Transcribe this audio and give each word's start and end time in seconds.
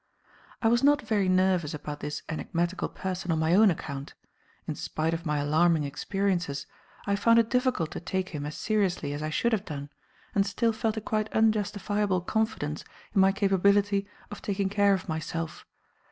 I 0.63 0.67
was 0.67 0.81
not 0.83 1.03
very 1.03 1.29
nervous 1.29 1.75
about 1.75 1.99
this 1.99 2.23
enigmatical 2.27 2.89
person 2.89 3.31
on 3.31 3.37
my 3.37 3.53
own 3.53 3.69
account. 3.69 4.15
In 4.67 4.73
spite 4.73 5.13
of 5.13 5.27
my 5.27 5.37
alarming 5.37 5.83
experiences, 5.83 6.65
I 7.05 7.15
found 7.15 7.37
it 7.37 7.51
difficult 7.51 7.91
to 7.91 7.99
take 7.99 8.29
him 8.29 8.43
as 8.47 8.57
seriously 8.57 9.13
as 9.13 9.21
I 9.21 9.29
should 9.29 9.51
have 9.51 9.63
done, 9.63 9.91
and 10.33 10.43
still 10.43 10.73
felt 10.73 10.97
a 10.97 11.01
quite 11.01 11.31
unjustifiable 11.33 12.21
confidence 12.21 12.83
in 13.13 13.21
my 13.21 13.31
capability 13.31 14.07
of 14.31 14.41
taking 14.41 14.69
care 14.69 14.95
of 14.95 15.07
myself. 15.07 15.67